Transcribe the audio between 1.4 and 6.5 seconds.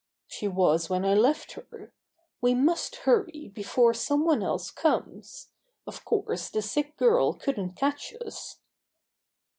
her. We must hurry before some one else comes. Of course